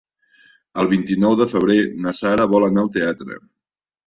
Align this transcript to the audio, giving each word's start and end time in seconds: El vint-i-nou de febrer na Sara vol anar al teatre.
El 0.83 0.87
vint-i-nou 0.93 1.35
de 1.41 1.47
febrer 1.51 1.77
na 2.07 2.15
Sara 2.21 2.49
vol 2.55 2.67
anar 2.71 2.83
al 2.87 2.91
teatre. 2.97 3.39